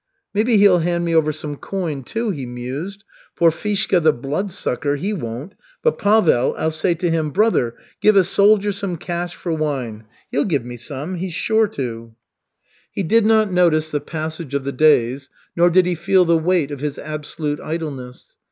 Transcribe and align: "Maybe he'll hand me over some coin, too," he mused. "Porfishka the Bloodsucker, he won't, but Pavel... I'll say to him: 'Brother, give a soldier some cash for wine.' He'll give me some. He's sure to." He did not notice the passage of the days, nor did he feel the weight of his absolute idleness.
"Maybe 0.33 0.57
he'll 0.57 0.79
hand 0.79 1.05
me 1.05 1.13
over 1.13 1.31
some 1.31 1.57
coin, 1.57 2.03
too," 2.03 2.31
he 2.31 2.47
mused. 2.47 3.03
"Porfishka 3.37 3.99
the 3.99 4.11
Bloodsucker, 4.11 4.95
he 4.95 5.13
won't, 5.13 5.53
but 5.83 5.99
Pavel... 5.99 6.55
I'll 6.57 6.71
say 6.71 6.95
to 6.95 7.11
him: 7.11 7.29
'Brother, 7.29 7.75
give 8.01 8.15
a 8.15 8.23
soldier 8.23 8.71
some 8.71 8.97
cash 8.97 9.35
for 9.35 9.53
wine.' 9.53 10.05
He'll 10.31 10.45
give 10.45 10.65
me 10.65 10.75
some. 10.75 11.17
He's 11.17 11.35
sure 11.35 11.67
to." 11.77 12.15
He 12.91 13.03
did 13.03 13.27
not 13.27 13.51
notice 13.51 13.91
the 13.91 14.01
passage 14.01 14.55
of 14.55 14.63
the 14.63 14.71
days, 14.71 15.29
nor 15.55 15.69
did 15.69 15.85
he 15.85 15.93
feel 15.93 16.25
the 16.25 16.35
weight 16.35 16.71
of 16.71 16.79
his 16.79 16.97
absolute 16.97 17.59
idleness. 17.59 18.37